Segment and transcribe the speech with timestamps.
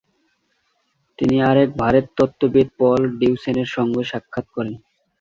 [1.19, 4.75] তিনি আরেক ভারততত্ত্ববিদ পল ডিউসেনের সঙ্গ সাক্ষাৎ করেন।